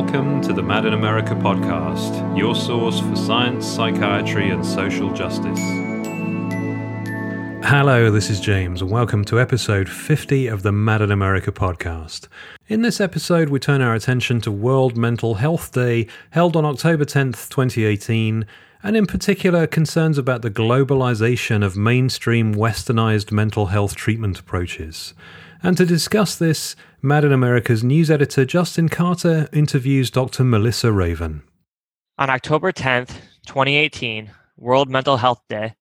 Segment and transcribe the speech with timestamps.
[0.00, 5.60] Welcome to the Mad in America podcast, your source for science, psychiatry, and social justice.
[7.62, 12.28] Hello, this is James, and welcome to episode 50 of the Mad in America podcast.
[12.66, 17.04] In this episode, we turn our attention to World Mental Health Day, held on October
[17.04, 18.46] 10th, 2018,
[18.82, 25.12] and in particular, concerns about the globalization of mainstream westernized mental health treatment approaches.
[25.62, 30.42] And to discuss this, Mad in America's news editor Justin Karter interviews Dr.
[30.42, 31.42] Melissa Raven.
[32.16, 33.08] On October 10th,
[33.46, 35.74] 2018, World Mental Health Day,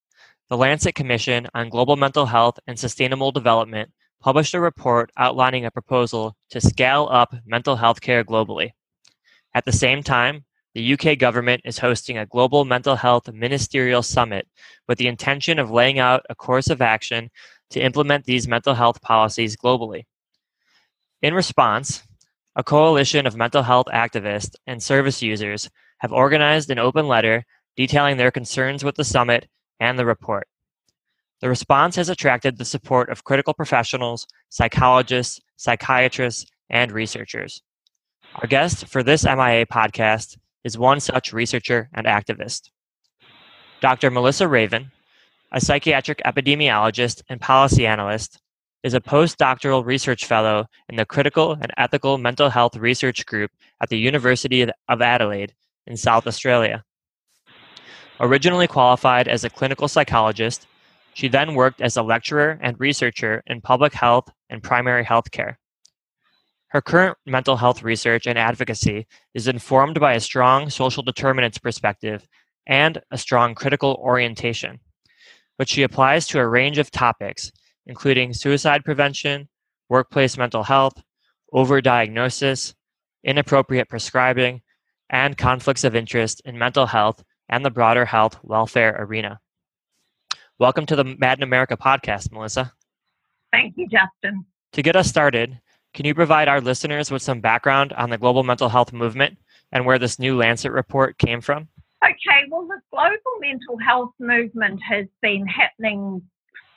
[0.49, 3.89] the Lancet Commission on Global Mental Health and Sustainable Development
[4.19, 8.71] published a report outlining a proposal to scale up mental health care globally.
[9.55, 14.45] At the same time, the UK government is hosting a global mental health ministerial summit
[14.87, 17.29] with the intention of laying out a course of action
[17.71, 20.03] to implement these mental health policies globally.
[21.21, 22.03] In response,
[22.55, 27.45] a coalition of mental health activists and service users have organized an open letter
[27.75, 29.47] detailing their concerns with the summit
[29.79, 30.47] and the report.
[31.41, 37.61] The response has attracted the support of critical professionals, psychologists, psychiatrists, and researchers.
[38.35, 42.69] Our guest for this MIA podcast is one such researcher and activist.
[43.81, 44.11] Dr.
[44.11, 44.91] Melissa Raven,
[45.51, 48.39] a psychiatric epidemiologist and policy analyst,
[48.83, 53.89] is a postdoctoral research fellow in the Critical and Ethical Mental Health Research Group at
[53.89, 55.53] the University of Adelaide
[55.85, 56.83] in South Australia.
[58.21, 60.67] Originally qualified as a clinical psychologist,
[61.13, 65.57] she then worked as a lecturer and researcher in public health and primary health care.
[66.67, 72.27] Her current mental health research and advocacy is informed by a strong social determinants perspective
[72.67, 74.79] and a strong critical orientation
[75.59, 77.51] which she applies to a range of topics,
[77.85, 79.49] including suicide prevention,
[79.89, 81.03] workplace mental health,
[81.53, 82.75] overdiagnosis,
[83.25, 84.61] inappropriate prescribing,
[85.09, 89.37] and conflicts of interest in mental health and the broader health welfare arena.
[90.59, 92.71] Welcome to the Mad in America podcast, Melissa.
[93.51, 94.45] Thank you, Justin.
[94.71, 95.59] To get us started,
[95.93, 99.37] can you provide our listeners with some background on the global mental health movement
[99.73, 101.67] and where this new Lancet report came from?
[102.03, 106.21] Okay, well, the global mental health movement has been happening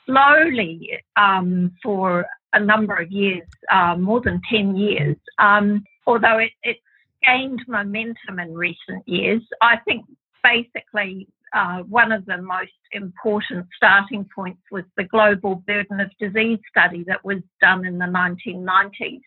[0.05, 6.51] slowly um, for a number of years, uh, more than 10 years, um, although it,
[6.63, 6.79] it's
[7.25, 9.41] gained momentum in recent years.
[9.61, 10.05] I think
[10.43, 16.59] basically uh, one of the most important starting points was the global burden of disease
[16.69, 19.21] study that was done in the 1990s.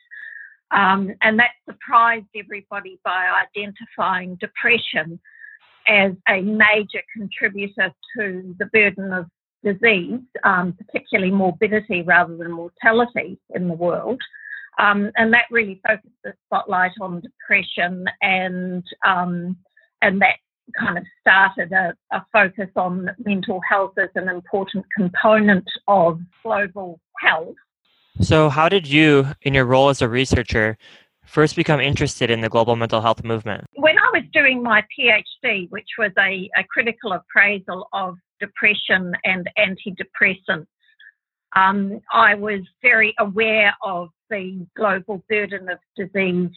[0.72, 5.20] Um, and that surprised everybody by identifying depression
[5.86, 9.26] as a major contributor to the burden of
[9.64, 14.20] disease, um, particularly morbidity rather than mortality in the world.
[14.78, 19.56] Um, and that really focused the spotlight on depression and um,
[20.02, 20.36] and that
[20.78, 27.00] kind of started a, a, focus on mental health as an important component of global
[27.20, 27.54] health.
[28.20, 30.76] So, how did you, in your role as a researcher,
[31.26, 33.64] first become interested in the global mental health movement?
[33.74, 39.48] When I was doing my PhD, which was a, a critical appraisal of depression and
[39.58, 40.66] antidepressants,
[41.54, 46.50] um, I was very aware of the global burden of disease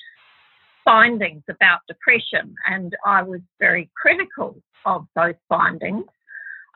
[0.84, 6.06] findings about depression, and I was very critical of those findings.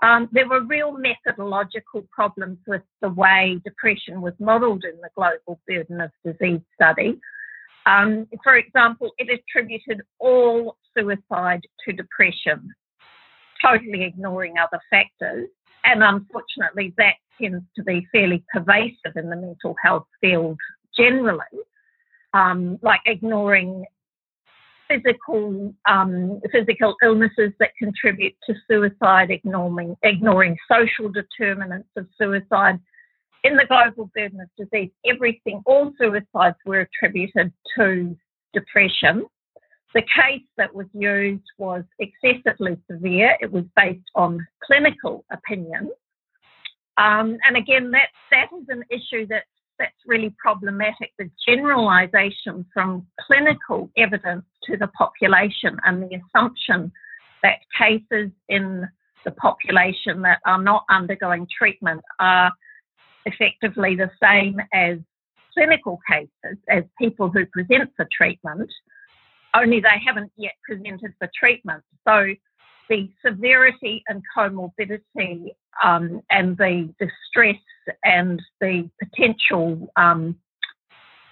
[0.02, 5.62] Um, there were real methodological problems with the way depression was modelled in the global
[5.68, 7.20] burden of disease study.
[7.86, 12.70] Um, for example, it attributed all suicide to depression,
[13.62, 15.48] totally ignoring other factors.
[15.84, 20.58] And unfortunately, that tends to be fairly pervasive in the mental health field
[20.98, 21.40] generally,
[22.34, 23.86] um, like ignoring
[24.88, 32.80] physical um, physical illnesses that contribute to suicide, ignoring ignoring social determinants of suicide,
[33.44, 38.16] in the global burden of disease, everything, all suicides were attributed to
[38.54, 39.26] depression.
[39.94, 43.38] The case that was used was excessively severe.
[43.42, 45.92] It was based on clinical opinion.
[46.98, 49.44] Um, and again, that, that is an issue that,
[49.80, 56.92] that's really problematic the generalization from clinical evidence to the population and the assumption
[57.42, 58.88] that cases in
[59.26, 62.52] the population that are not undergoing treatment are
[63.26, 64.98] effectively the same as
[65.54, 68.72] clinical cases, as people who present for treatment,
[69.56, 71.84] only they haven't yet presented for treatment.
[72.08, 72.34] So
[72.90, 75.54] the severity and comorbidity
[75.84, 77.62] um, and the, distress
[78.04, 80.36] and the potential um,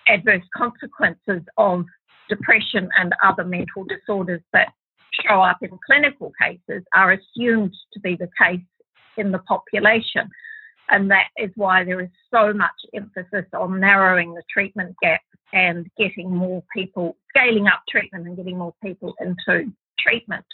[0.07, 1.85] adverse consequences of
[2.29, 4.71] depression and other mental disorders that
[5.27, 8.61] show up in clinical cases are assumed to be the case
[9.17, 10.29] in the population.
[10.91, 15.21] And that is why there is so much emphasis on narrowing the treatment gap
[15.53, 20.45] and getting more people, scaling up treatment and getting more people into treatment.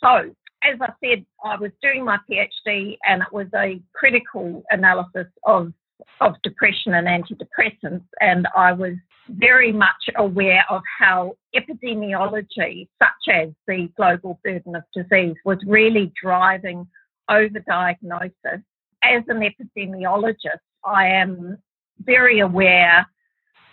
[0.00, 0.30] So,
[0.62, 5.72] as I said, I was doing my PhD and it was a critical analysis of,
[6.20, 8.04] of depression and antidepressants.
[8.20, 8.94] And I was
[9.30, 16.12] very much aware of how epidemiology, such as the global burden of disease, was really
[16.22, 16.86] driving
[17.30, 18.62] overdiagnosis.
[19.02, 21.58] As an epidemiologist, I am
[22.00, 23.06] very aware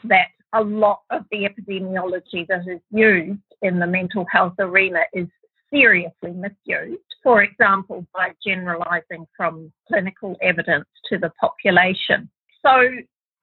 [0.05, 5.27] that a lot of the epidemiology that is used in the mental health arena is
[5.73, 7.01] seriously misused.
[7.23, 12.29] For example, by generalising from clinical evidence to the population.
[12.63, 12.89] So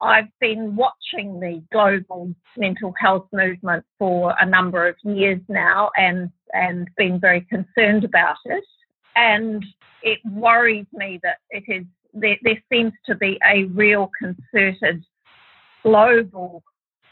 [0.01, 6.31] I've been watching the global mental health movement for a number of years now and,
[6.53, 8.65] and been very concerned about it.
[9.17, 9.65] And
[10.03, 15.05] it worries me that it is there, there seems to be a real concerted
[15.83, 16.63] global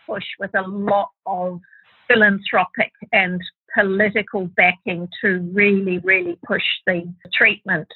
[0.06, 1.60] push with a lot of
[2.08, 3.40] philanthropic and
[3.74, 7.86] political backing to really, really push the treatment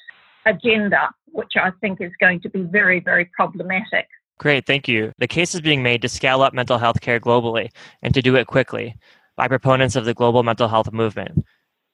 [0.46, 4.06] agenda, which I think is going to be very, very problematic.
[4.38, 5.12] Great, thank you.
[5.18, 7.70] The case is being made to scale up mental health care globally
[8.02, 8.96] and to do it quickly
[9.36, 11.44] by proponents of the global mental health movement.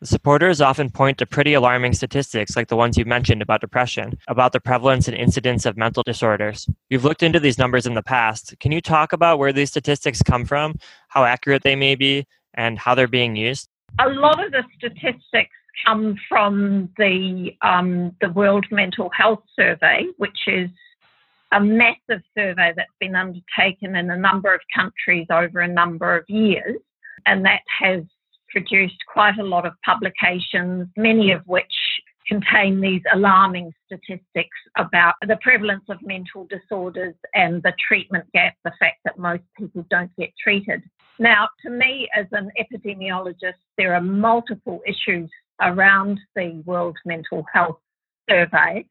[0.05, 4.53] Supporters often point to pretty alarming statistics like the ones you mentioned about depression, about
[4.53, 6.69] the prevalence and incidence of mental disorders.
[6.89, 8.55] You've looked into these numbers in the past.
[8.61, 10.77] Can you talk about where these statistics come from,
[11.09, 13.69] how accurate they may be, and how they're being used?
[13.99, 15.51] A lot of the statistics
[15.85, 20.71] come from the um, the World Mental Health Survey, which is
[21.51, 26.25] a massive survey that's been undertaken in a number of countries over a number of
[26.29, 26.77] years,
[27.27, 28.05] and that has
[28.51, 31.73] produced quite a lot of publications, many of which
[32.29, 38.73] contain these alarming statistics about the prevalence of mental disorders and the treatment gap, the
[38.79, 40.83] fact that most people don't get treated.
[41.19, 45.31] Now, to me, as an epidemiologist, there are multiple issues
[45.61, 47.79] around the World Mental Health
[48.29, 48.87] Survey.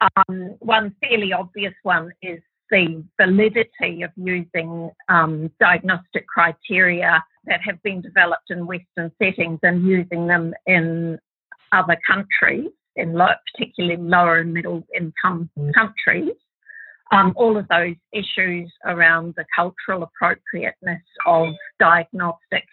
[0.00, 7.82] Um, one fairly obvious one is the validity of using um, diagnostic criteria that have
[7.82, 11.18] been developed in Western settings and using them in
[11.72, 15.72] other countries, in low, particularly lower and middle income mm.
[15.74, 16.34] countries.
[17.10, 22.64] Um, all of those issues around the cultural appropriateness of diagnostic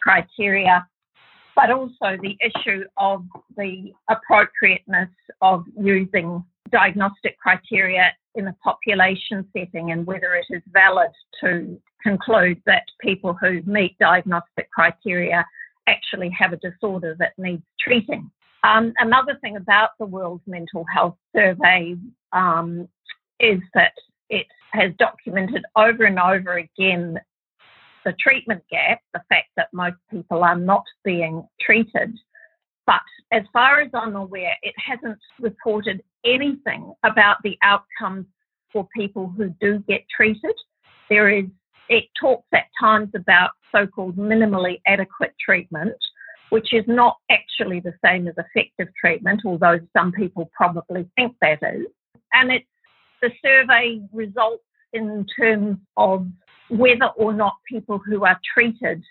[0.00, 0.86] criteria,
[1.54, 3.24] but also the issue of
[3.58, 5.10] the appropriateness
[5.42, 12.62] of using diagnostic criteria in a population setting and whether it is valid to conclude
[12.64, 15.44] that people who meet diagnostic criteria
[15.88, 18.30] actually have a disorder that needs treating.
[18.64, 21.96] Um, another thing about the World Mental Health Survey
[22.32, 22.88] um,
[23.40, 23.92] is that
[24.30, 27.18] it has documented over and over again
[28.04, 32.16] the treatment gap, the fact that most people are not being treated.
[32.88, 33.02] But
[33.32, 38.24] as far as I'm aware, it hasn't reported anything about the outcomes
[38.72, 40.54] for people who do get treated.
[41.10, 41.44] There is
[41.90, 45.96] it talks at times about so called minimally adequate treatment,
[46.48, 51.58] which is not actually the same as effective treatment, although some people probably think that
[51.62, 51.86] is.
[52.32, 52.66] And it's
[53.20, 54.64] the survey results
[54.94, 56.26] in terms of
[56.70, 59.02] whether or not people who are treated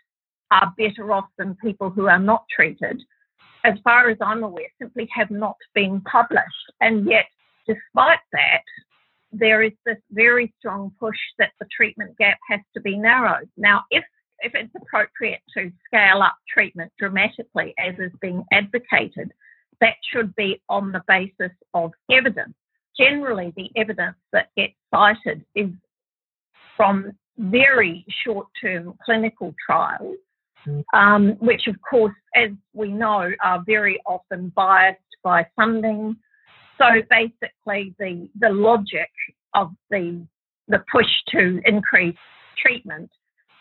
[0.50, 3.04] are better off than people who are not treated,
[3.64, 6.72] as far as I'm aware, simply have not been published.
[6.82, 7.26] And yet,
[7.68, 8.64] despite that,
[9.32, 13.50] there is this very strong push that the treatment gap has to be narrowed.
[13.58, 14.04] Now, if
[14.40, 19.32] if it's appropriate to scale up treatment dramatically, as is being advocated,
[19.82, 22.54] that should be on the basis of evidence.
[22.98, 25.70] Generally, the evidence that gets cited is
[26.76, 30.18] from very short term clinical trials,
[30.94, 36.16] um, which, of course, as we know, are very often biased by funding
[36.78, 39.10] so basically, the, the logic
[39.56, 40.26] of the,
[40.68, 42.18] the push to increase
[42.62, 43.10] treatment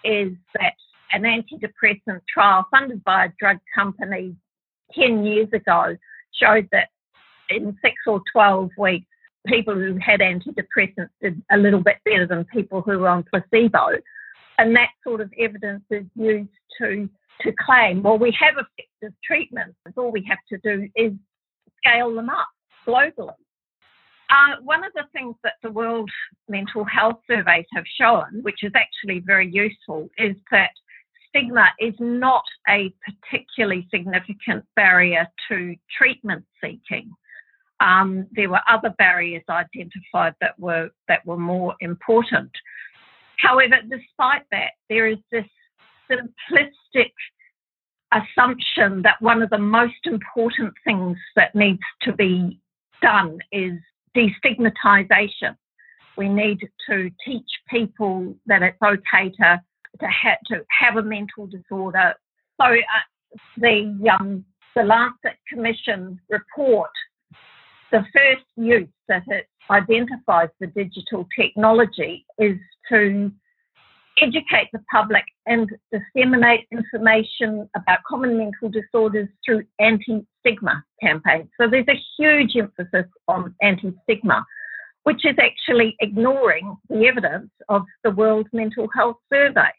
[0.04, 0.74] is that
[1.12, 4.36] an antidepressant trial funded by a drug company
[4.92, 5.96] 10 years ago
[6.32, 6.88] showed that
[7.48, 9.06] in six or 12 weeks,
[9.46, 13.90] people who had antidepressants did a little bit better than people who were on placebo.
[14.58, 17.08] And that sort of evidence is used to,
[17.42, 19.76] to claim, well, we have effective treatments.
[19.96, 21.12] All we have to do is
[21.78, 22.48] scale them up
[22.86, 23.34] globally.
[24.28, 26.10] Uh, one of the things that the World
[26.48, 30.70] Mental Health Surveys have shown, which is actually very useful, is that
[31.28, 37.10] stigma is not a particularly significant barrier to treatment seeking.
[37.80, 42.50] Um, there were other barriers identified that were that were more important.
[43.38, 45.44] However, despite that, there is this
[46.10, 47.12] simplistic
[48.12, 52.60] assumption that one of the most important things that needs to be
[53.02, 53.74] done is
[54.16, 55.56] destigmatization.
[56.16, 59.60] We need to teach people that it's okay to
[60.00, 62.14] to, ha- to have a mental disorder.
[62.60, 66.90] So uh, the um, the Lancet Commission report,
[67.90, 72.58] the first use that it identifies the digital technology is
[72.90, 73.30] to
[74.20, 81.48] educate the public and disseminate information about common mental disorders through anti stigma campaigns.
[81.60, 84.44] So there's a huge emphasis on anti stigma,
[85.04, 89.70] which is actually ignoring the evidence of the World Mental Health Survey.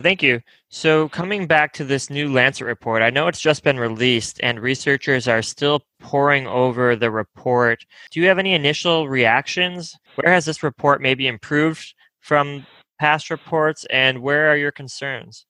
[0.00, 0.40] Thank you.
[0.68, 4.60] So, coming back to this new Lancet report, I know it's just been released and
[4.60, 7.84] researchers are still poring over the report.
[8.12, 9.96] Do you have any initial reactions?
[10.14, 12.64] Where has this report maybe improved from
[13.00, 15.46] past reports and where are your concerns?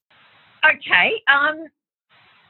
[0.65, 1.21] Okay.
[1.31, 1.67] Um,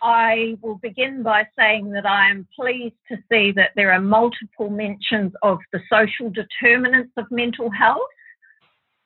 [0.00, 4.70] I will begin by saying that I am pleased to see that there are multiple
[4.70, 8.06] mentions of the social determinants of mental health,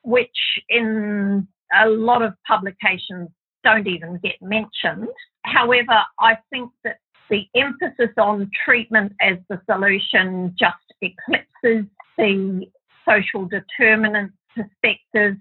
[0.02, 0.28] which
[0.68, 3.28] in a lot of publications
[3.64, 5.08] don't even get mentioned.
[5.44, 6.98] However, I think that
[7.30, 11.86] the emphasis on treatment as the solution just eclipses
[12.18, 12.66] the
[13.08, 15.36] social determinant perspective.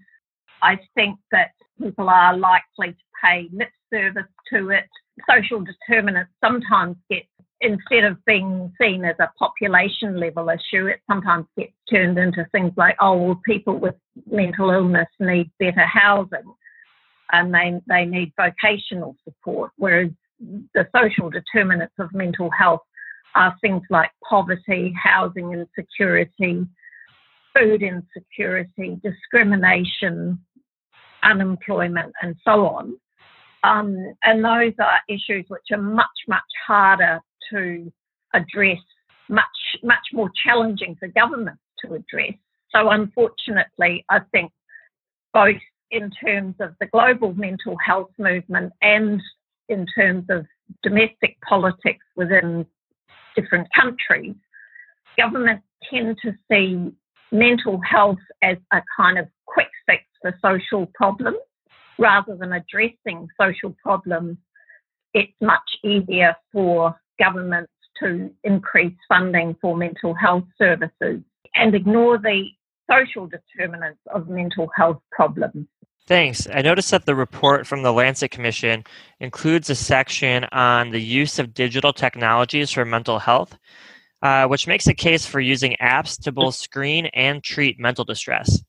[0.61, 4.85] I think that people are likely to pay lip service to it.
[5.29, 7.23] Social determinants sometimes get,
[7.61, 12.73] instead of being seen as a population level issue, it sometimes gets turned into things
[12.75, 13.95] like, oh, well, people with
[14.29, 16.53] mental illness need better housing
[17.31, 20.09] and they, they need vocational support, whereas
[20.73, 22.81] the social determinants of mental health
[23.35, 26.65] are things like poverty, housing insecurity,
[27.55, 30.39] food insecurity, discrimination,
[31.23, 32.97] unemployment, and so on.
[33.63, 37.21] Um, and those are issues which are much, much harder
[37.51, 37.91] to
[38.34, 38.79] address,
[39.29, 39.46] much,
[39.84, 42.34] much more challenging for governments to address.
[42.74, 44.51] So, unfortunately, I think
[45.34, 49.22] both in terms of the global mental health movement and
[49.70, 50.46] in terms of
[50.84, 52.65] domestic politics within
[53.36, 54.36] different countries,
[55.17, 56.91] governments tend to see
[57.31, 61.38] mental health as a kind of quick fix for social problems
[61.98, 64.38] rather than addressing social problems.
[65.13, 71.21] It's much easier for governments to increase funding for mental health services
[71.55, 72.45] and ignore the
[72.89, 75.67] social determinants of mental health problems.
[76.07, 76.47] Thanks.
[76.51, 78.83] I noticed that the report from the Lancet Commission
[79.19, 83.57] includes a section on the use of digital technologies for mental health,
[84.21, 88.61] uh, which makes a case for using apps to both screen and treat mental distress.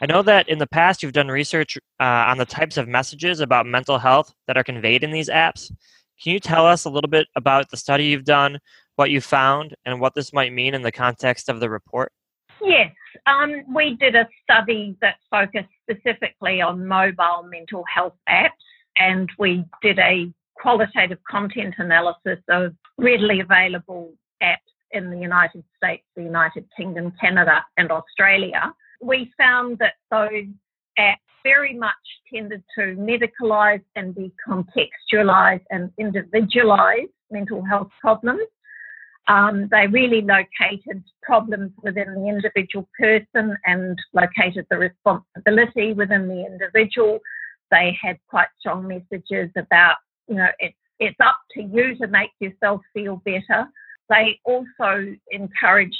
[0.00, 3.40] I know that in the past you've done research uh, on the types of messages
[3.40, 5.72] about mental health that are conveyed in these apps.
[6.22, 8.58] Can you tell us a little bit about the study you've done,
[8.96, 12.12] what you found, and what this might mean in the context of the report?
[12.60, 12.92] Yes,
[13.26, 18.50] um, we did a study that focused specifically on mobile mental health apps,
[18.96, 24.56] and we did a qualitative content analysis of readily available apps
[24.90, 28.72] in the United States, the United Kingdom, Canada, and Australia.
[29.00, 30.46] We found that those
[30.98, 31.94] apps very much
[32.32, 38.42] tended to medicalise and decontextualise and individualise mental health problems.
[39.28, 46.46] Um, they really located problems within the individual person and located the responsibility within the
[46.46, 47.18] individual.
[47.70, 49.96] They had quite strong messages about,
[50.28, 53.66] you know, it's, it's up to you to make yourself feel better.
[54.08, 55.96] They also encouraged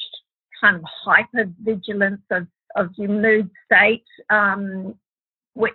[0.59, 4.95] kind of hyper vigilance of, of your mood state, um,
[5.59, 5.75] which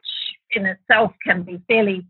[0.52, 2.06] in itself can be fairly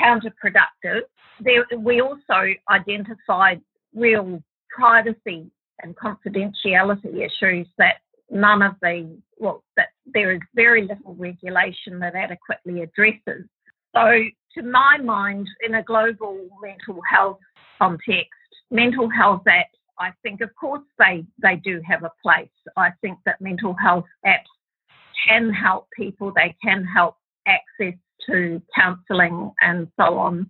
[0.00, 1.02] counterproductive.
[1.40, 3.60] There, we also identified
[3.94, 5.48] real privacy
[5.82, 7.96] and confidentiality issues that
[8.28, 13.46] none of the, well, that there is very little regulation that adequately addresses.
[13.94, 14.24] So,
[14.56, 17.38] to my mind, in a global mental health
[17.78, 18.30] context,
[18.70, 22.48] mental health apps, I think, of course, they, they do have a place.
[22.76, 24.50] I think that mental health apps
[25.26, 27.16] can help people, they can help
[27.46, 30.46] access to counselling and so on.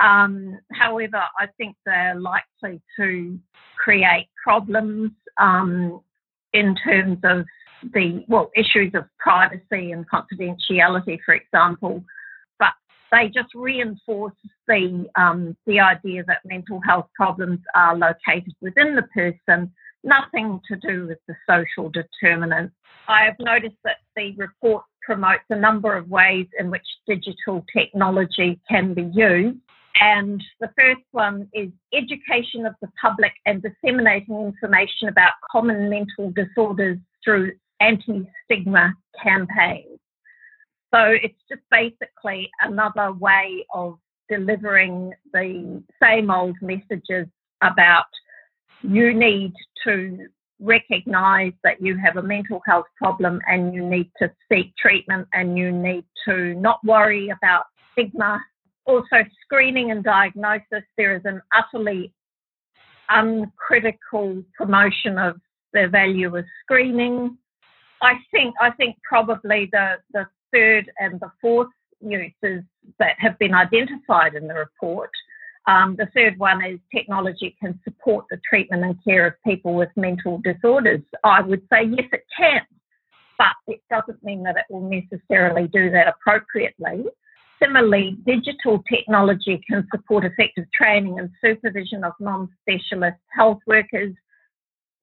[0.00, 3.38] Um, however, I think they're likely to
[3.76, 6.00] create problems um,
[6.52, 7.44] in terms of
[7.92, 12.02] the well issues of privacy and confidentiality, for example.
[12.58, 12.72] But
[13.12, 14.34] they just reinforce
[14.66, 19.72] the um, the idea that mental health problems are located within the person,
[20.04, 22.74] nothing to do with the social determinants.
[23.08, 28.60] I have noticed that the report promotes a number of ways in which digital technology
[28.68, 29.58] can be used.
[30.00, 36.32] And the first one is education of the public and disseminating information about common mental
[36.32, 39.98] disorders through anti stigma campaigns.
[40.92, 47.26] So it's just basically another way of delivering the same old messages
[47.62, 48.06] about
[48.84, 49.52] you need
[49.84, 50.26] to
[50.60, 55.58] recognize that you have a mental health problem and you need to seek treatment and
[55.58, 58.40] you need to not worry about stigma.
[58.86, 62.12] Also, screening and diagnosis, there is an utterly
[63.08, 65.36] uncritical promotion of
[65.72, 67.36] the value of screening.
[68.02, 71.68] I think I think probably the, the third and the fourth
[72.00, 72.62] uses
[72.98, 75.10] that have been identified in the report.
[75.66, 79.88] Um, the third one is technology can support the treatment and care of people with
[79.96, 81.00] mental disorders.
[81.24, 82.60] I would say yes, it can,
[83.38, 87.04] but it doesn't mean that it will necessarily do that appropriately.
[87.62, 94.14] Similarly, digital technology can support effective training and supervision of non specialist health workers.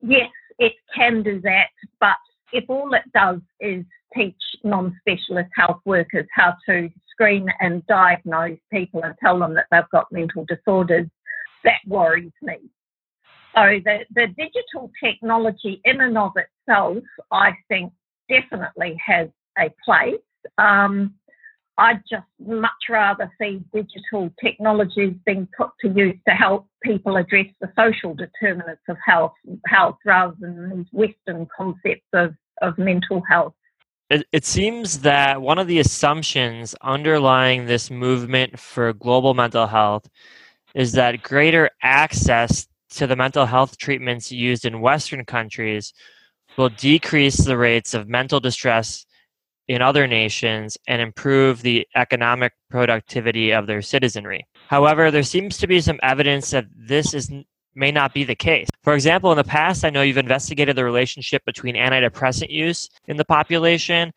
[0.01, 2.18] Yes, it can do that, but
[2.51, 3.84] if all it does is
[4.15, 9.65] teach non specialist health workers how to screen and diagnose people and tell them that
[9.72, 11.08] they've got mental disorders,
[11.63, 12.58] that worries me.
[13.56, 17.91] So the, the digital technology in and of itself, I think,
[18.30, 19.27] definitely has
[19.60, 20.15] a place.
[20.58, 21.15] Um,
[21.77, 27.48] I'd just much rather see digital technologies being put to use to help people address
[27.60, 29.34] the social determinants of health,
[29.65, 33.53] health rather than these Western concepts of, of mental health.
[34.12, 40.05] It, it seems that one of the assumptions underlying this movement for global mental health
[40.75, 45.94] is that greater access to the mental health treatments used in Western countries
[46.57, 49.05] will decrease the rates of mental distress
[49.70, 54.46] in other nations and improve the economic productivity of their citizenry.
[54.68, 57.31] However, there seems to be some evidence that this is
[57.75, 58.68] may not be the case.
[58.84, 63.18] For example, in the past, I know you've investigated the relationship between antidepressant use in
[63.18, 64.12] the population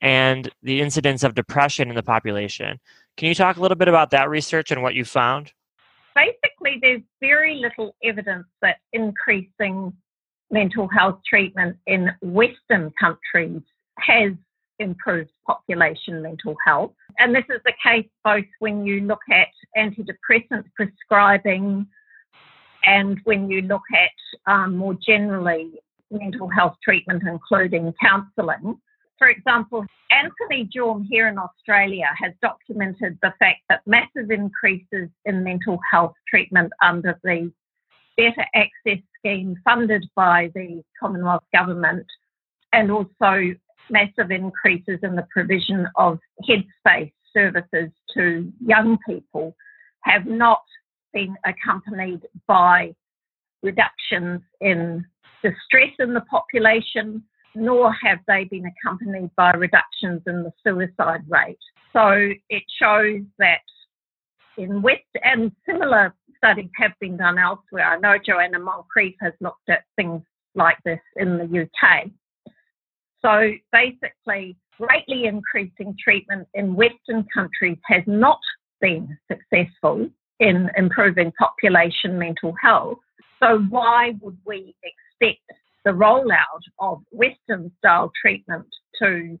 [0.00, 2.78] and the incidence of depression in the population.
[3.16, 5.52] Can you talk a little bit about that research and what you found?
[6.14, 9.92] Basically, there's very little evidence that increasing
[10.50, 13.60] mental health treatment in Western countries
[13.98, 14.32] has
[14.78, 16.92] improved population mental health.
[17.18, 21.86] And this is the case both when you look at antidepressant prescribing
[22.84, 25.72] and when you look at um, more generally
[26.10, 28.78] mental health treatment, including counselling.
[29.18, 35.44] For example, Anthony Jorm here in Australia has documented the fact that massive increases in
[35.44, 37.52] mental health treatment under the
[38.16, 42.06] Better Access Scheme funded by the Commonwealth Government
[42.72, 43.54] and also
[43.90, 49.54] massive increases in the provision of headspace services to young people
[50.02, 50.62] have not
[51.12, 52.94] been accompanied by
[53.62, 55.04] reductions in
[55.42, 57.22] distress in the population,
[57.54, 61.58] nor have they been accompanied by reductions in the suicide rate.
[61.92, 63.60] So it shows that
[64.56, 67.84] in West and similar studies have been done elsewhere.
[67.84, 70.22] I know Joanna Moncrieff has looked at things
[70.54, 72.10] like this in the UK.
[73.22, 78.40] So basically, greatly increasing treatment in Western countries has not
[78.80, 80.08] been successful
[80.40, 82.98] in improving population mental health.
[83.42, 85.40] So, why would we expect
[85.84, 88.66] the rollout of Western style treatment
[89.00, 89.38] to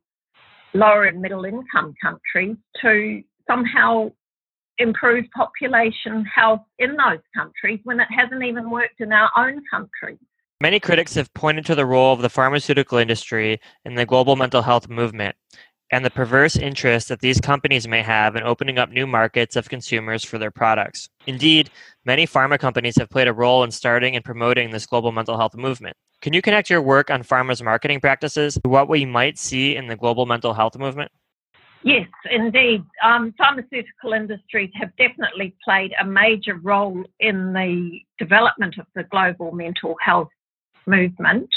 [0.72, 4.12] lower and middle income countries to somehow
[4.78, 10.18] improve population health in those countries when it hasn't even worked in our own country?
[10.62, 14.60] Many critics have pointed to the role of the pharmaceutical industry in the global mental
[14.60, 15.34] health movement
[15.90, 19.68] and the perverse interest that these companies may have in opening up new markets of
[19.68, 21.08] consumers for their products.
[21.26, 21.70] Indeed,
[22.04, 25.56] many pharma companies have played a role in starting and promoting this global mental health
[25.56, 25.96] movement.
[26.20, 29.86] Can you connect your work on pharma's marketing practices to what we might see in
[29.86, 31.10] the global mental health movement?
[31.82, 32.84] Yes, indeed.
[33.02, 39.52] Um, pharmaceutical industries have definitely played a major role in the development of the global
[39.52, 40.28] mental health
[40.86, 41.48] movement.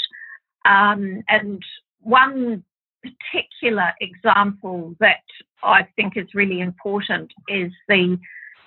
[0.64, 1.62] Um, and
[2.00, 2.64] one
[3.04, 5.24] particular example that
[5.62, 8.18] I think is really important is the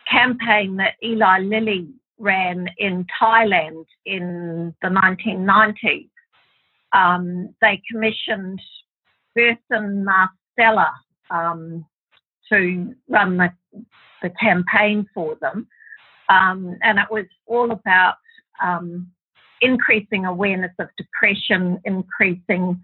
[0.09, 6.09] campaign that Eli Lilly ran in Thailand in the 1990s.
[6.93, 8.61] Um, they commissioned
[9.35, 10.91] Burson Marsteller
[11.29, 11.85] um,
[12.49, 13.49] to run the,
[14.21, 15.67] the campaign for them.
[16.29, 18.15] Um, and it was all about
[18.63, 19.07] um,
[19.61, 22.83] increasing awareness of depression, increasing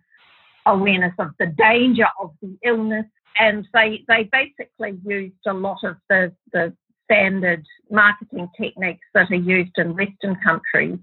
[0.66, 3.06] awareness of the danger of the illness.
[3.40, 6.74] And they, they basically used a lot of the, the
[7.06, 11.00] standard marketing techniques that are used in Western countries,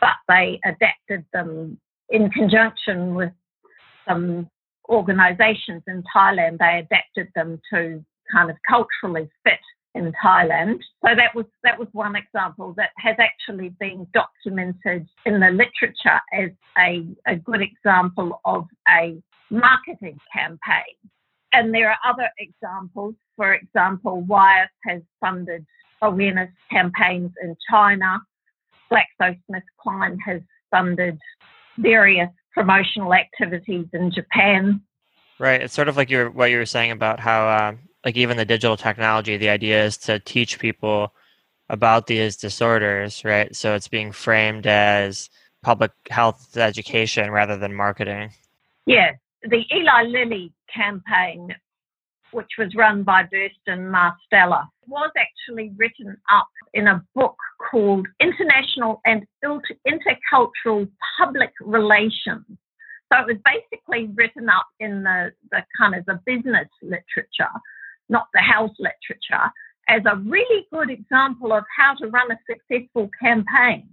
[0.00, 1.78] but they adapted them
[2.10, 3.32] in conjunction with
[4.08, 4.48] some
[4.88, 6.58] organisations in Thailand.
[6.58, 9.60] They adapted them to kind of culturally fit
[9.94, 10.80] in Thailand.
[11.04, 16.20] So that was that was one example that has actually been documented in the literature
[16.32, 19.20] as a, a good example of a
[19.50, 20.94] marketing campaign.
[21.52, 23.14] And there are other examples.
[23.36, 25.64] For example, Wyeth has funded
[26.02, 28.20] awareness campaigns in China.
[28.92, 31.18] GlaxoSmithKline has funded
[31.78, 34.82] various promotional activities in Japan.
[35.38, 35.62] Right.
[35.62, 37.72] It's sort of like you what you were saying about how, uh,
[38.04, 41.12] like, even the digital technology, the idea is to teach people
[41.68, 43.54] about these disorders, right?
[43.54, 45.28] So it's being framed as
[45.62, 48.30] public health education rather than marketing.
[48.86, 49.16] Yes.
[49.42, 51.54] The Eli Lilly campaign,
[52.32, 57.36] which was run by Burson Marsteller was actually written up in a book
[57.70, 62.44] called International and Intercultural Public Relations.
[63.12, 67.52] So it was basically written up in the, the kind of the business literature,
[68.08, 69.50] not the health literature,
[69.88, 73.88] as a really good example of how to run a successful campaign.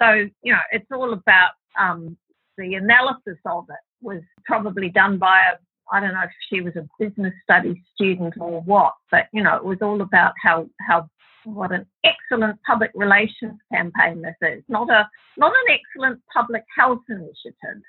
[0.00, 2.16] So, you know, it's all about um,
[2.58, 5.56] the analysis of it was probably done by a
[5.92, 9.56] I don't know if she was a business studies student or what, but you know,
[9.56, 11.08] it was all about how how
[11.44, 14.64] what an excellent public relations campaign this is.
[14.68, 17.82] Not a not an excellent public health initiative.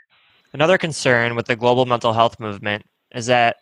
[0.53, 3.57] Another concern with the global mental health movement is that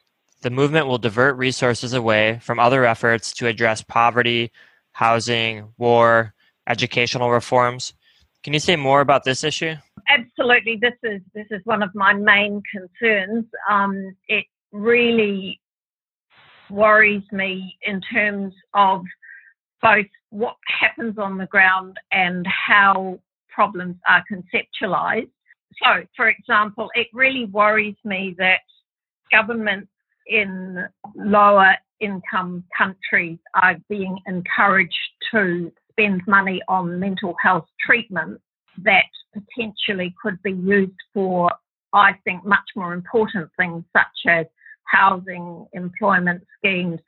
[0.46, 4.52] the movement will divert resources away from other efforts to address poverty,
[4.92, 6.36] housing, war,
[6.70, 7.96] educational reforms.
[8.44, 9.74] Can you say more about this issue?
[10.08, 13.46] Absolutely, this is this is one of my main concerns.
[13.68, 15.60] Um, it really
[16.70, 19.04] worries me in terms of
[19.82, 25.32] both what happens on the ground and how problems are conceptualized.
[25.82, 28.60] So, for example, it really worries me that
[29.32, 29.90] governments
[30.28, 30.86] in
[31.16, 34.94] lower income countries are being encouraged
[35.32, 38.40] to spend money on mental health treatment
[38.84, 41.52] that potentially could be used for,
[41.94, 44.46] I think, much more important things such as
[44.84, 47.00] housing, employment schemes,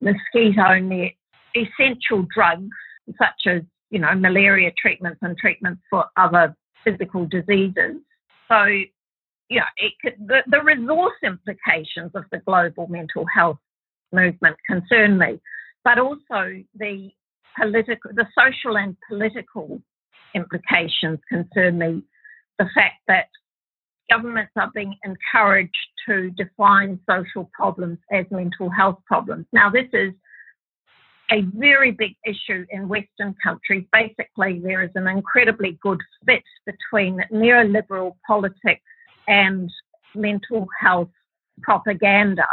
[0.00, 1.16] mosquito nets,
[1.54, 2.70] essential drugs
[3.18, 6.54] such as, you know, malaria treatments and treatments for other
[6.84, 7.96] physical diseases.
[8.48, 8.82] So,
[9.50, 9.64] you know,
[10.00, 13.58] could, the, the resource implications of the global mental health
[14.12, 15.40] movement concern me,
[15.84, 17.10] but also the
[17.60, 19.82] political, the social and political
[20.34, 22.02] implications concern me.
[22.58, 23.26] The fact that
[24.08, 25.74] governments are being encouraged
[26.06, 29.46] to define social problems as mental health problems.
[29.52, 30.12] Now, this is
[31.32, 33.84] a very big issue in Western countries.
[33.92, 38.82] Basically, there is an incredibly good fit between neoliberal politics
[39.30, 39.70] and
[40.14, 41.08] mental health
[41.62, 42.46] propaganda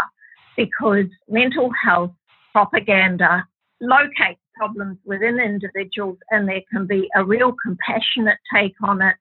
[0.56, 2.12] because mental health
[2.54, 3.46] propaganda
[3.82, 9.16] locates problems within individuals and there can be a real compassionate take on it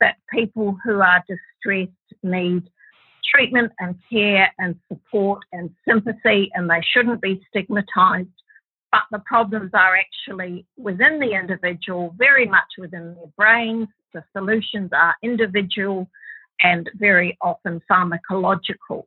[0.00, 2.62] that people who are distressed need
[3.34, 8.28] treatment and care and support and sympathy and they shouldn't be stigmatized
[8.94, 13.88] but the problems are actually within the individual, very much within their brains.
[14.12, 16.08] The solutions are individual
[16.60, 19.04] and very often pharmacological.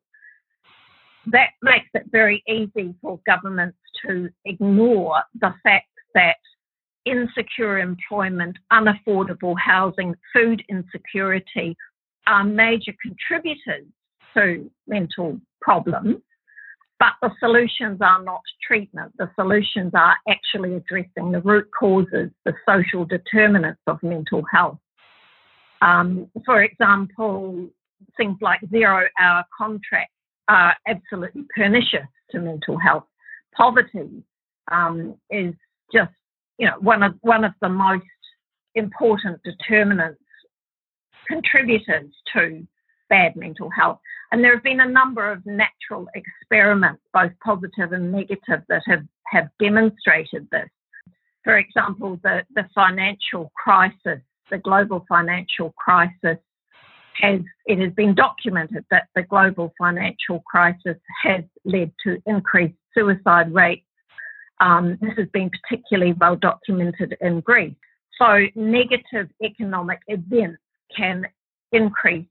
[1.27, 6.37] That makes it very easy for governments to ignore the fact that
[7.05, 11.75] insecure employment, unaffordable housing, food insecurity
[12.27, 13.85] are major contributors
[14.35, 16.21] to mental problems
[16.99, 19.13] but the solutions are not treatment.
[19.17, 24.79] The solutions are actually addressing the root causes, the social determinants of mental health.
[25.81, 27.69] Um, for example,
[28.15, 30.13] things like zero hour contracts
[30.47, 33.05] are absolutely pernicious to mental health.
[33.55, 34.23] Poverty
[34.71, 35.53] um, is
[35.93, 36.13] just,
[36.57, 38.05] you know, one of one of the most
[38.75, 40.21] important determinants,
[41.27, 42.65] contributors to
[43.09, 43.99] bad mental health.
[44.31, 49.05] And there have been a number of natural experiments, both positive and negative, that have,
[49.27, 50.69] have demonstrated this.
[51.43, 56.37] For example, the, the financial crisis, the global financial crisis,
[57.21, 63.53] has it has been documented that the global financial crisis has led to increased suicide
[63.53, 63.85] rates.
[64.59, 67.75] Um, this has been particularly well documented in Greece.
[68.19, 70.61] So negative economic events
[70.95, 71.25] can
[71.71, 72.25] increase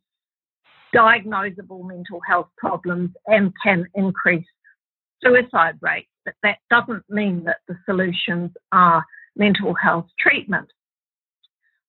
[0.94, 4.46] diagnosable mental health problems and can increase
[5.22, 6.08] suicide rates.
[6.24, 9.04] But that doesn't mean that the solutions are
[9.36, 10.68] mental health treatment.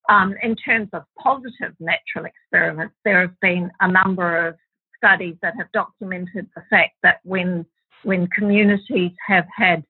[0.10, 4.56] Um, in terms of positive natural experiments, there have been a number of
[4.96, 7.66] studies that have documented the fact that when
[8.04, 9.84] when communities have had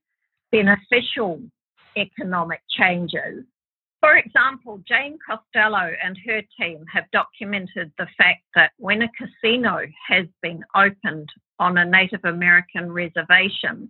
[0.52, 1.42] beneficial
[1.98, 3.44] economic changes,
[4.00, 9.80] for example, Jane Costello and her team have documented the fact that when a casino
[10.08, 13.90] has been opened on a Native American reservation,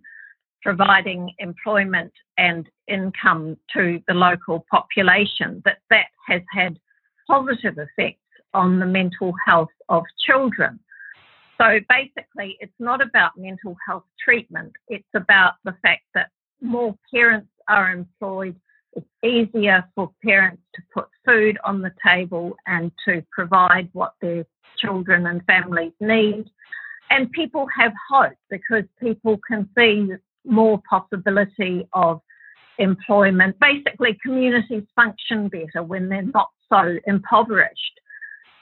[0.62, 6.78] providing employment and income to the local population, that that has had
[7.26, 8.20] positive effects
[8.54, 10.78] on the mental health of children.
[11.60, 17.50] So basically, it's not about mental health treatment, it's about the fact that more parents
[17.68, 18.56] are employed.
[18.94, 24.44] It's easier for parents to put food on the table and to provide what their
[24.78, 26.46] children and families need.
[27.10, 30.08] And people have hope because people can see
[30.48, 32.20] more possibility of
[32.78, 33.56] employment.
[33.60, 38.00] Basically, communities function better when they're not so impoverished.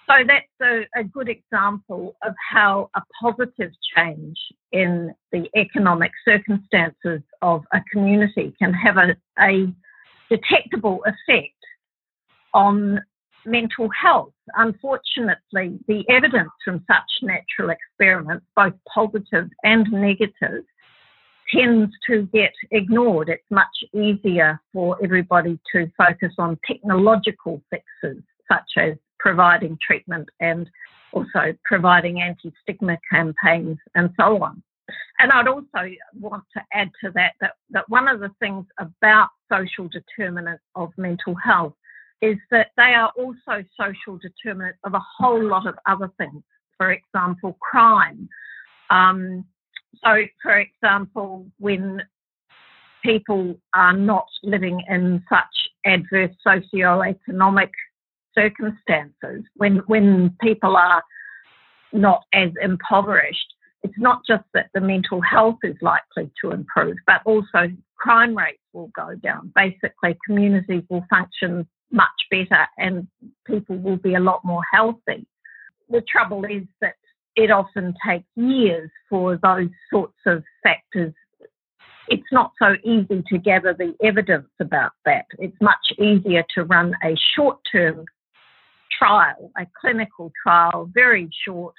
[0.08, 4.36] So that's a, a, good example of how a positive change
[4.70, 9.66] in the economic circumstances of a community can have a, a
[10.30, 11.56] detectable effect
[12.54, 13.00] on
[13.44, 14.32] mental health.
[14.54, 20.64] Unfortunately, the evidence from such natural experiments, both positive and negative,
[21.54, 23.28] tends to get ignored.
[23.28, 30.68] It's much easier for everybody to focus on technological fixes, such as providing treatment and
[31.12, 34.62] also providing anti stigma campaigns and so on.
[35.18, 39.28] And I'd also want to add to that, that that one of the things about
[39.50, 41.74] social determinants of mental health
[42.22, 46.42] is that they are also social determinants of a whole lot of other things.
[46.76, 48.28] For example, crime.
[48.90, 49.44] Um,
[50.04, 52.02] so, for example, when
[53.04, 55.44] people are not living in such
[55.84, 57.70] adverse socio-economic
[58.36, 61.02] circumstances, when when people are
[61.92, 67.20] not as impoverished, it's not just that the mental health is likely to improve, but
[67.24, 69.52] also crime rates will go down.
[69.54, 73.06] Basically, communities will function much better and
[73.46, 75.26] people will be a lot more healthy.
[75.88, 76.96] The trouble is that
[77.36, 81.12] it often takes years for those sorts of factors.
[82.08, 85.26] It's not so easy to gather the evidence about that.
[85.38, 88.06] It's much easier to run a short term
[88.96, 91.74] trial, a clinical trial, very short,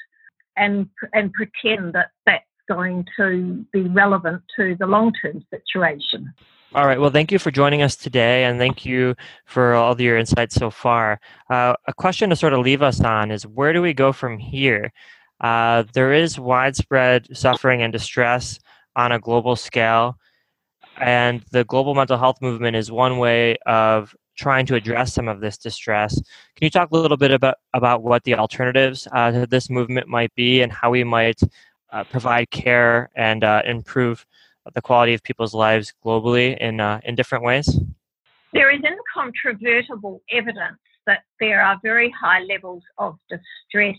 [0.55, 6.33] and and pretend that that's going to be relevant to the long term situation.
[6.75, 6.99] All right.
[6.99, 9.15] Well, thank you for joining us today, and thank you
[9.45, 11.21] for all your insights so far.
[11.49, 14.37] Uh, a question to sort of leave us on is where do we go from
[14.37, 14.91] here?
[15.39, 18.59] Uh, there is widespread suffering and distress
[18.95, 20.17] on a global scale,
[20.97, 25.41] and the global mental health movement is one way of trying to address some of
[25.41, 26.15] this distress.
[26.15, 30.07] Can you talk a little bit about, about what the alternatives uh, to this movement
[30.07, 31.39] might be and how we might
[31.91, 34.25] uh, provide care and uh, improve
[34.73, 37.79] the quality of people's lives globally in, uh, in different ways?
[38.53, 43.95] There is incontrovertible evidence that there are very high levels of distress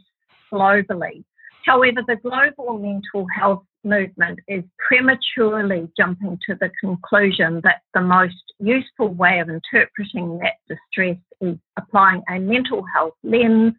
[0.52, 1.24] globally.
[1.68, 8.42] However, the global mental health movement is prematurely jumping to the conclusion that the most
[8.58, 13.74] useful way of interpreting that distress is applying a mental health lens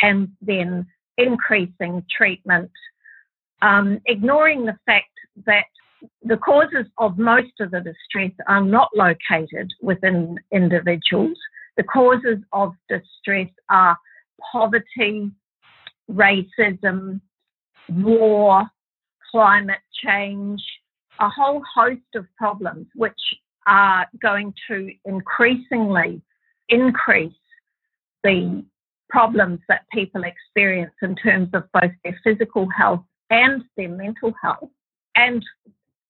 [0.00, 0.84] and then
[1.16, 2.72] increasing treatment,
[3.62, 5.14] um, ignoring the fact
[5.46, 5.66] that
[6.24, 11.38] the causes of most of the distress are not located within individuals.
[11.76, 13.96] The causes of distress are
[14.50, 15.30] poverty,
[16.12, 17.20] racism,
[17.88, 18.64] war,
[19.30, 20.62] climate change,
[21.20, 23.12] a whole host of problems which
[23.66, 26.20] are going to increasingly
[26.68, 27.32] increase
[28.24, 28.64] the
[29.08, 34.70] problems that people experience in terms of both their physical health and their mental health.
[35.16, 35.44] And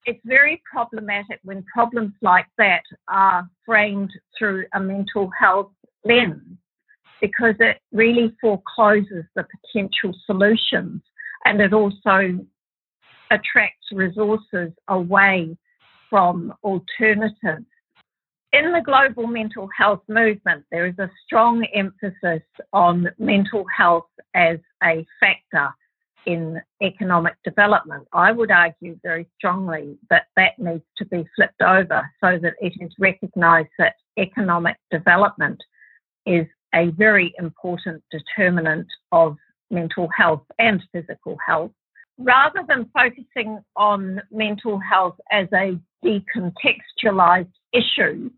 [0.05, 5.73] it's very problematic when problems like that are framed through a mental health
[6.05, 6.59] lens
[7.23, 11.01] because it really forecloses the potential solutions
[11.47, 12.45] and it also
[13.31, 15.57] attracts resources away
[16.11, 17.65] from alternatives.
[18.53, 22.43] in the global mental health movement, there is a strong emphasis
[22.75, 25.71] on mental health as a factor
[26.27, 28.07] in economic development.
[28.13, 32.75] I would argue very strongly that that needs to be flipped over so that it
[32.79, 35.59] is recognised that economic development
[36.27, 39.37] is a very important determinant of
[39.71, 41.73] mental health and physical health.
[42.19, 48.31] Rather than focusing on mental health as a decontextualized issue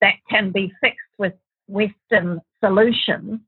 [0.00, 1.32] that can be fixed with
[1.66, 3.40] Western solutions,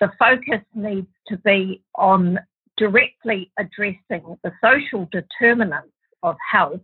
[0.00, 2.38] the focus needs to be on
[2.76, 5.92] directly addressing the social determinants
[6.22, 6.80] of health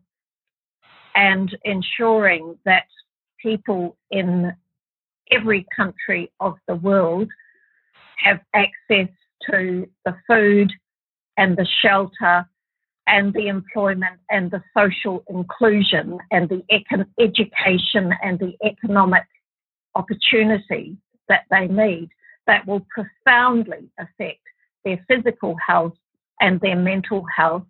[1.14, 2.87] and ensuring that
[3.40, 4.52] people in
[5.30, 7.28] every country of the world
[8.18, 9.08] have access
[9.50, 10.72] to the food
[11.37, 12.46] and the shelter
[13.06, 19.24] and the employment and the social inclusion and the econ- education and the economic
[19.94, 20.94] opportunities
[21.28, 22.08] that they need
[22.46, 24.40] that will profoundly affect
[24.84, 25.94] their physical health
[26.40, 27.64] and their mental health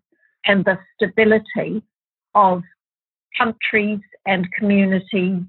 [0.46, 1.82] and the stability
[2.34, 2.62] of
[3.38, 5.42] countries and communities.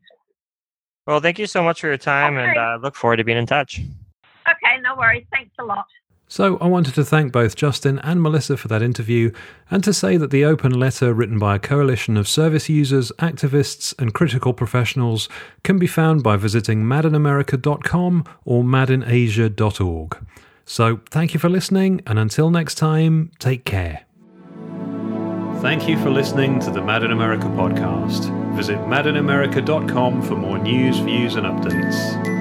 [1.07, 2.49] Well, thank you so much for your time okay.
[2.49, 3.79] and I uh, look forward to being in touch.
[4.47, 5.25] Okay, no worries.
[5.31, 5.85] Thanks a lot.
[6.27, 9.31] So, I wanted to thank both Justin and Melissa for that interview,
[9.69, 13.93] and to say that the open letter written by a coalition of service users, activists,
[13.99, 15.29] and critical professionals
[15.63, 20.25] can be found by visiting madinamerica.com or madinasia.org.
[20.65, 24.05] So, thank you for listening, and until next time, take care.
[25.61, 28.44] Thank you for listening to the Mad in America podcast.
[28.55, 32.34] Visit madinamerica.com for more news, views, and updates.